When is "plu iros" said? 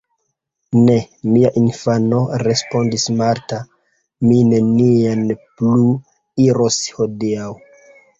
5.61-6.79